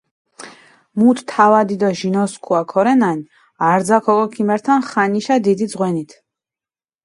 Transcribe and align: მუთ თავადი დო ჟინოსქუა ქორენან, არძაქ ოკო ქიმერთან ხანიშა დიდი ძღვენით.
მუთ 0.99 1.17
თავადი 1.31 1.75
დო 1.81 1.89
ჟინოსქუა 1.99 2.61
ქორენან, 2.71 3.19
არძაქ 3.69 4.05
ოკო 4.11 4.25
ქიმერთან 4.35 4.79
ხანიშა 4.89 5.35
დიდი 5.45 5.65
ძღვენით. 5.71 6.11